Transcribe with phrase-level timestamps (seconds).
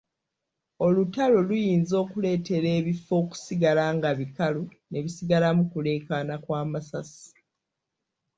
[0.85, 7.29] Olutalo luyinza okuleetera ebifo okusigala nga bikalu ne bisigalamu kuleekaana kw'amasasi.